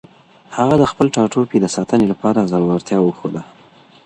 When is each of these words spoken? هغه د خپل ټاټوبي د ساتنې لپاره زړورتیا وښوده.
هغه 0.57 0.75
د 0.77 0.83
خپل 0.91 1.07
ټاټوبي 1.15 1.57
د 1.61 1.65
ساتنې 1.75 2.05
لپاره 2.11 2.47
زړورتیا 2.51 2.97
وښوده. 3.01 3.41